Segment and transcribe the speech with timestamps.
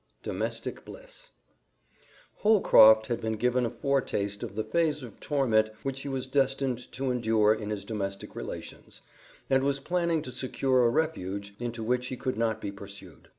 [0.23, 1.29] Domestic Bliss
[2.37, 6.91] Holcroft had been given a foretaste of the phase of torment which he was destined
[6.93, 9.03] to endure in his domestic relations,
[9.47, 13.27] and was planning to secure a refuge into which he could not be pursued.